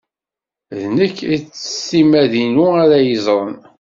[0.77, 1.17] D nekk
[1.61, 3.57] s timmad-inu ara yeẓren.